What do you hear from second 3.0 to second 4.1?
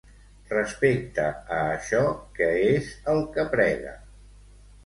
el que prega?